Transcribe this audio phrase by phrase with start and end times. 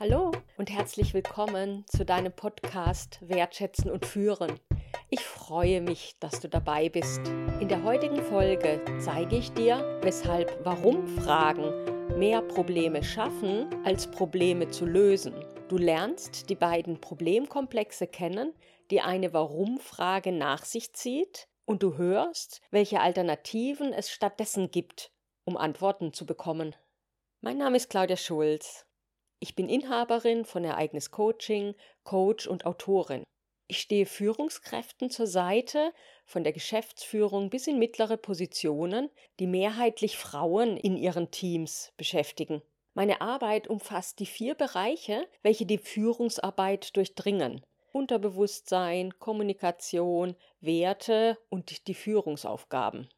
[0.00, 4.58] Hallo und herzlich willkommen zu deinem Podcast Wertschätzen und Führen.
[5.10, 7.20] Ich freue mich, dass du dabei bist.
[7.60, 14.86] In der heutigen Folge zeige ich dir, weshalb Warum-Fragen mehr Probleme schaffen, als Probleme zu
[14.86, 15.34] lösen.
[15.68, 18.54] Du lernst die beiden Problemkomplexe kennen,
[18.90, 25.12] die eine Warum-Frage nach sich zieht, und du hörst, welche Alternativen es stattdessen gibt,
[25.44, 26.74] um Antworten zu bekommen.
[27.42, 28.86] Mein Name ist Claudia Schulz.
[29.42, 31.74] Ich bin Inhaberin von Ereignis Coaching,
[32.04, 33.24] Coach und Autorin.
[33.68, 35.94] Ich stehe Führungskräften zur Seite,
[36.26, 42.60] von der Geschäftsführung bis in mittlere Positionen, die mehrheitlich Frauen in ihren Teams beschäftigen.
[42.92, 47.64] Meine Arbeit umfasst die vier Bereiche, welche die Führungsarbeit durchdringen.
[47.92, 53.08] Unterbewusstsein, Kommunikation, Werte und die Führungsaufgaben.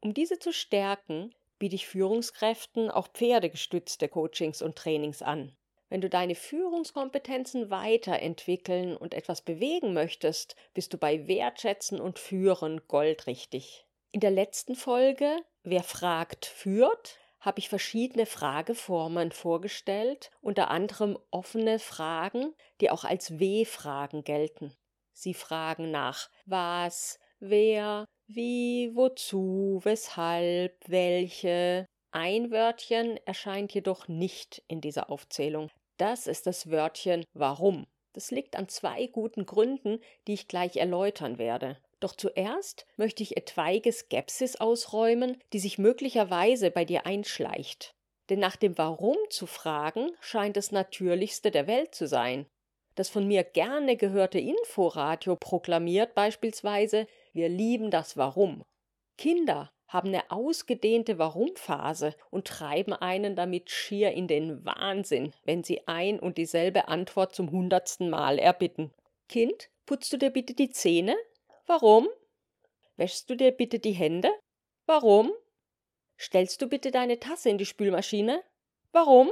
[0.00, 5.56] Um diese zu stärken, biete ich Führungskräften auch pferdegestützte Coachings und Trainings an.
[5.94, 12.80] Wenn du deine Führungskompetenzen weiterentwickeln und etwas bewegen möchtest, bist du bei Wertschätzen und Führen
[12.88, 13.86] goldrichtig.
[14.10, 21.78] In der letzten Folge Wer fragt, führt, habe ich verschiedene Frageformen vorgestellt, unter anderem offene
[21.78, 24.74] Fragen, die auch als W-Fragen gelten.
[25.12, 31.86] Sie fragen nach was, wer, wie, wozu, weshalb, welche.
[32.10, 35.70] Ein Wörtchen erscheint jedoch nicht in dieser Aufzählung.
[35.96, 37.86] Das ist das Wörtchen warum.
[38.12, 41.78] Das liegt an zwei guten Gründen, die ich gleich erläutern werde.
[42.00, 47.94] Doch zuerst möchte ich etwaige Skepsis ausräumen, die sich möglicherweise bei dir einschleicht.
[48.30, 52.46] Denn nach dem Warum zu fragen, scheint das Natürlichste der Welt zu sein.
[52.94, 58.62] Das von mir gerne gehörte Inforadio proklamiert beispielsweise, wir lieben das Warum.
[59.18, 65.86] Kinder haben eine ausgedehnte Warum-Phase und treiben einen damit schier in den Wahnsinn, wenn sie
[65.86, 68.92] ein und dieselbe Antwort zum hundertsten Mal erbitten.
[69.28, 71.14] Kind, putzt du dir bitte die Zähne?
[71.66, 72.08] Warum?
[72.96, 74.32] Wäschst du dir bitte die Hände?
[74.84, 75.32] Warum?
[76.18, 78.42] Stellst du bitte deine Tasse in die Spülmaschine?
[78.90, 79.30] Warum?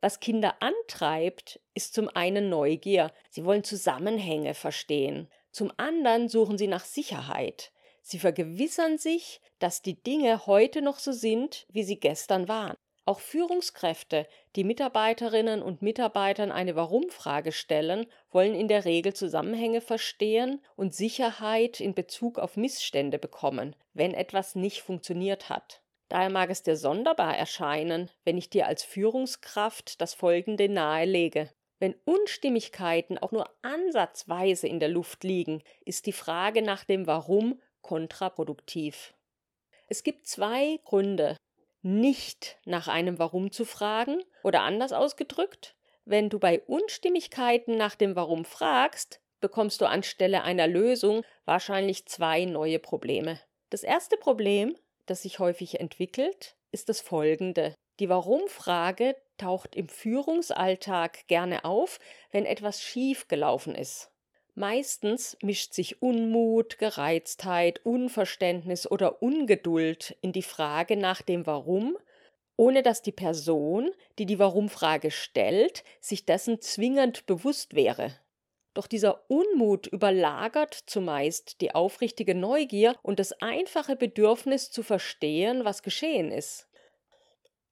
[0.00, 3.12] Was Kinder antreibt, ist zum einen Neugier.
[3.30, 5.28] Sie wollen Zusammenhänge verstehen.
[5.50, 7.72] Zum anderen suchen sie nach Sicherheit.
[8.08, 12.74] Sie vergewissern sich, dass die Dinge heute noch so sind, wie sie gestern waren.
[13.04, 14.26] Auch Führungskräfte,
[14.56, 21.80] die Mitarbeiterinnen und Mitarbeitern eine Warum-Frage stellen, wollen in der Regel Zusammenhänge verstehen und Sicherheit
[21.80, 25.82] in Bezug auf Missstände bekommen, wenn etwas nicht funktioniert hat.
[26.08, 31.50] Daher mag es dir sonderbar erscheinen, wenn ich dir als Führungskraft das Folgende nahelege.
[31.78, 37.60] Wenn Unstimmigkeiten auch nur ansatzweise in der Luft liegen, ist die Frage nach dem Warum
[37.82, 39.14] kontraproduktiv.
[39.88, 41.36] Es gibt zwei Gründe,
[41.82, 45.74] nicht nach einem Warum zu fragen oder anders ausgedrückt,
[46.04, 52.44] wenn du bei Unstimmigkeiten nach dem Warum fragst, bekommst du anstelle einer Lösung wahrscheinlich zwei
[52.44, 53.40] neue Probleme.
[53.70, 57.74] Das erste Problem, das sich häufig entwickelt, ist das folgende.
[58.00, 61.98] Die Warum-Frage taucht im Führungsalltag gerne auf,
[62.30, 64.10] wenn etwas schief gelaufen ist.
[64.58, 71.96] Meistens mischt sich Unmut, Gereiztheit, Unverständnis oder Ungeduld in die Frage nach dem Warum,
[72.56, 78.18] ohne dass die Person, die die Warum-Frage stellt, sich dessen zwingend bewusst wäre.
[78.74, 85.84] Doch dieser Unmut überlagert zumeist die aufrichtige Neugier und das einfache Bedürfnis zu verstehen, was
[85.84, 86.67] geschehen ist.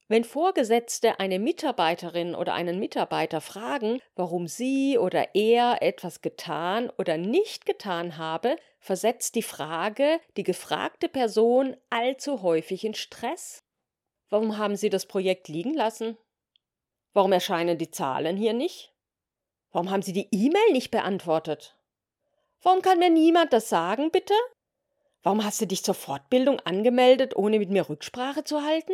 [0.08, 7.16] Wenn Vorgesetzte eine Mitarbeiterin oder einen Mitarbeiter fragen, warum sie oder er etwas getan oder
[7.16, 13.64] nicht getan habe, versetzt die Frage die gefragte Person allzu häufig in Stress.
[14.28, 16.16] Warum haben Sie das Projekt liegen lassen?
[17.12, 18.92] Warum erscheinen die Zahlen hier nicht?
[19.72, 21.76] Warum haben Sie die E-Mail nicht beantwortet?
[22.62, 24.34] Warum kann mir niemand das sagen, bitte?
[25.22, 28.92] Warum hast du dich zur Fortbildung angemeldet, ohne mit mir Rücksprache zu halten?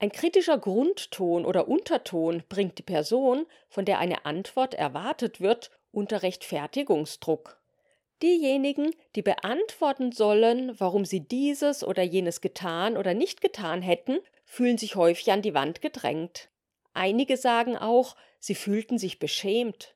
[0.00, 6.22] Ein kritischer Grundton oder Unterton bringt die Person, von der eine Antwort erwartet wird, unter
[6.22, 7.60] Rechtfertigungsdruck.
[8.22, 14.78] Diejenigen, die beantworten sollen, warum sie dieses oder jenes getan oder nicht getan hätten, fühlen
[14.78, 16.48] sich häufig an die Wand gedrängt.
[16.94, 19.94] Einige sagen auch, sie fühlten sich beschämt.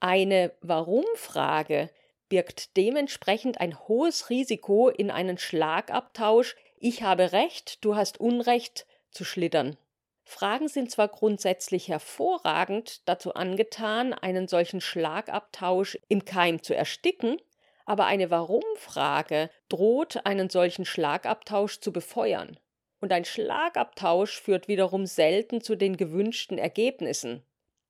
[0.00, 1.90] Eine Warum-Frage
[2.28, 9.24] birgt dementsprechend ein hohes Risiko in einen Schlagabtausch Ich habe Recht, du hast Unrecht zu
[9.24, 9.76] schlittern.
[10.24, 17.40] Fragen sind zwar grundsätzlich hervorragend dazu angetan, einen solchen Schlagabtausch im Keim zu ersticken,
[17.84, 22.58] aber eine Warum-Frage droht einen solchen Schlagabtausch zu befeuern.
[23.00, 27.44] Und ein Schlagabtausch führt wiederum selten zu den gewünschten Ergebnissen.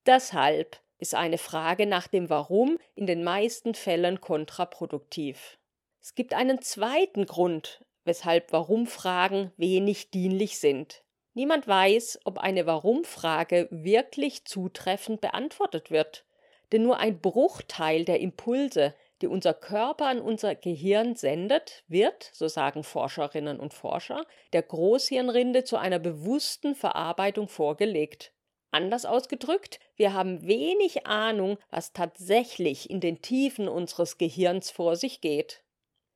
[0.05, 5.59] Deshalb ist eine Frage nach dem Warum in den meisten Fällen kontraproduktiv.
[6.03, 11.03] Es gibt einen zweiten Grund, weshalb Warum-Fragen wenig dienlich sind.
[11.37, 16.25] Niemand weiß, ob eine Warum-Frage wirklich zutreffend beantwortet wird.
[16.73, 22.49] Denn nur ein Bruchteil der Impulse, die unser Körper an unser Gehirn sendet, wird, so
[22.49, 24.25] sagen Forscherinnen und Forscher,
[24.55, 28.33] der Großhirnrinde zu einer bewussten Verarbeitung vorgelegt.
[28.71, 35.21] Anders ausgedrückt, wir haben wenig Ahnung, was tatsächlich in den Tiefen unseres Gehirns vor sich
[35.21, 35.63] geht.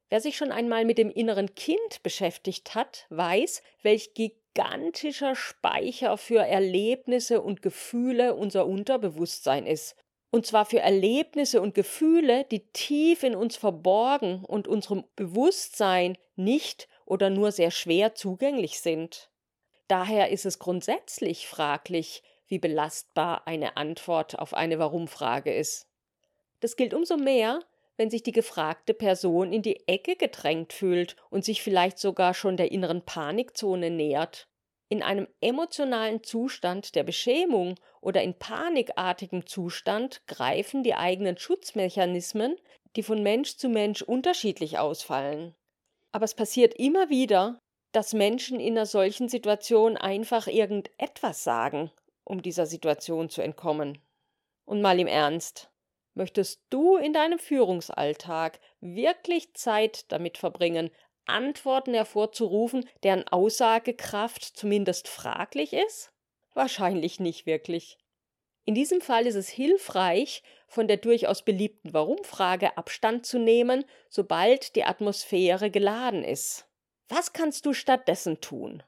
[0.08, 4.14] Wer sich schon einmal mit dem inneren Kind beschäftigt hat, weiß, welch
[4.55, 9.97] gigantischer Speicher für Erlebnisse und Gefühle unser Unterbewusstsein ist.
[10.31, 16.88] Und zwar für Erlebnisse und Gefühle, die tief in uns verborgen und unserem Bewusstsein nicht
[17.05, 19.31] oder nur sehr schwer zugänglich sind.
[19.88, 25.88] Daher ist es grundsätzlich fraglich, wie belastbar eine Antwort auf eine Warum-Frage ist.
[26.61, 27.61] Das gilt umso mehr,
[28.00, 32.56] wenn sich die gefragte Person in die Ecke gedrängt fühlt und sich vielleicht sogar schon
[32.56, 34.49] der inneren Panikzone nähert.
[34.88, 42.56] In einem emotionalen Zustand der Beschämung oder in panikartigem Zustand greifen die eigenen Schutzmechanismen,
[42.97, 45.55] die von Mensch zu Mensch unterschiedlich ausfallen.
[46.11, 47.58] Aber es passiert immer wieder,
[47.93, 51.91] dass Menschen in einer solchen Situation einfach irgendetwas sagen,
[52.25, 53.99] um dieser Situation zu entkommen.
[54.64, 55.69] Und mal im Ernst,
[56.20, 60.90] möchtest du in deinem Führungsalltag wirklich Zeit damit verbringen,
[61.25, 66.12] Antworten hervorzurufen, deren Aussagekraft zumindest fraglich ist?
[66.52, 67.96] Wahrscheinlich nicht wirklich.
[68.67, 74.76] In diesem Fall ist es hilfreich, von der durchaus beliebten Warum-Frage Abstand zu nehmen, sobald
[74.76, 76.69] die Atmosphäre geladen ist.
[77.08, 78.82] Was kannst du stattdessen tun?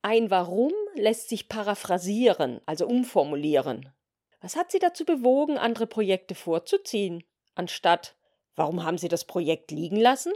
[0.00, 3.92] Ein Warum lässt sich paraphrasieren, also umformulieren.
[4.40, 8.16] Was hat Sie dazu bewogen, andere Projekte vorzuziehen, anstatt
[8.56, 10.32] Warum haben Sie das Projekt liegen lassen?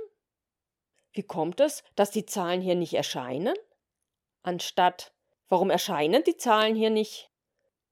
[1.12, 3.55] Wie kommt es, dass die Zahlen hier nicht erscheinen?
[4.43, 5.12] Anstatt
[5.49, 7.31] Warum erscheinen die Zahlen hier nicht?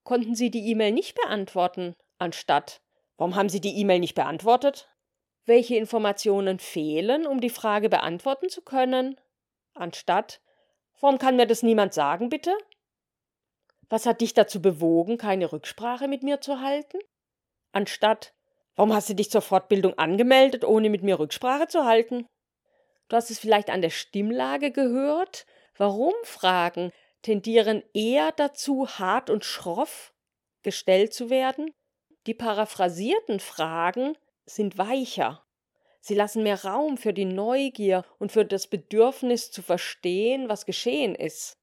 [0.05, 1.97] Konnten Sie die E-Mail nicht beantworten?
[2.19, 2.81] Anstatt
[3.17, 4.89] Warum haben Sie die E-Mail nicht beantwortet?
[5.45, 9.21] Welche Informationen fehlen, um die Frage beantworten zu können?
[9.75, 10.41] Anstatt
[11.01, 12.57] Warum kann mir das niemand sagen, bitte?
[13.93, 16.99] Was hat dich dazu bewogen, keine Rücksprache mit mir zu halten?
[17.73, 18.33] Anstatt,
[18.75, 22.25] warum hast du dich zur Fortbildung angemeldet, ohne mit mir Rücksprache zu halten?
[23.09, 25.45] Du hast es vielleicht an der Stimmlage gehört?
[25.77, 26.91] Warum Fragen
[27.21, 30.15] tendieren eher dazu, hart und schroff
[30.63, 31.71] gestellt zu werden?
[32.27, 34.17] Die paraphrasierten Fragen
[34.47, 35.45] sind weicher,
[36.01, 41.15] Sie lassen mehr Raum für die Neugier und für das Bedürfnis zu verstehen, was geschehen
[41.15, 41.59] ist.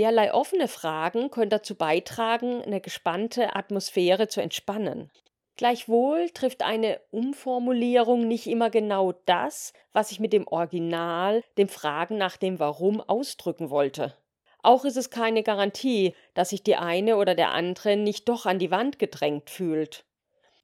[0.00, 5.10] Derlei offene Fragen können dazu beitragen, eine gespannte Atmosphäre zu entspannen.
[5.56, 12.16] Gleichwohl trifft eine Umformulierung nicht immer genau das, was ich mit dem Original, dem Fragen
[12.16, 14.16] nach dem Warum ausdrücken wollte.
[14.62, 18.58] Auch ist es keine Garantie, dass sich die eine oder der andere nicht doch an
[18.58, 20.06] die Wand gedrängt fühlt.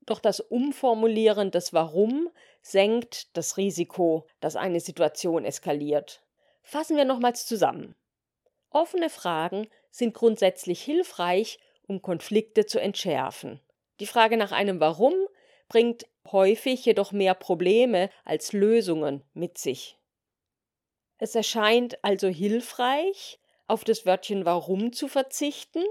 [0.06, 2.30] Doch das Umformulieren des Warum
[2.62, 6.22] senkt das Risiko, dass eine Situation eskaliert.
[6.62, 7.94] Fassen wir nochmals zusammen.
[8.70, 13.60] Offene Fragen sind grundsätzlich hilfreich, um Konflikte zu entschärfen.
[14.00, 15.14] Die Frage nach einem Warum
[15.68, 19.96] bringt häufig jedoch mehr Probleme als Lösungen mit sich.
[21.18, 25.82] Es erscheint also hilfreich, auf das Wörtchen Warum zu verzichten,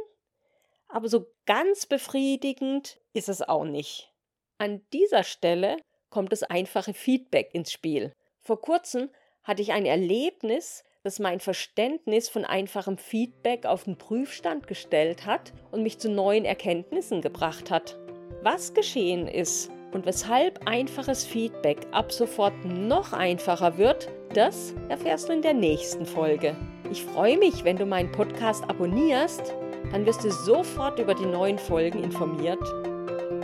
[0.88, 4.14] aber so ganz befriedigend ist es auch nicht.
[4.58, 5.78] An dieser Stelle
[6.10, 8.14] kommt das einfache Feedback ins Spiel.
[8.40, 9.10] Vor kurzem
[9.44, 15.54] hatte ich ein Erlebnis, das mein Verständnis von einfachem Feedback auf den Prüfstand gestellt hat
[15.72, 18.00] und mich zu neuen Erkenntnissen gebracht hat.
[18.42, 25.34] Was geschehen ist und weshalb einfaches Feedback ab sofort noch einfacher wird, das erfährst du
[25.34, 26.56] in der nächsten Folge.
[26.92, 29.54] Ich freue mich, wenn du meinen Podcast abonnierst,
[29.92, 32.64] dann wirst du sofort über die neuen Folgen informiert.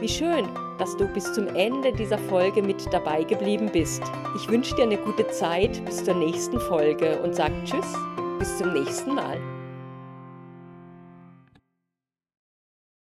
[0.02, 4.02] Wie schön, dass du bis zum Ende dieser Folge mit dabei geblieben bist.
[4.36, 7.86] Ich wünsche dir eine gute Zeit bis zur nächsten Folge und sage Tschüss,
[8.40, 9.38] bis zum nächsten Mal.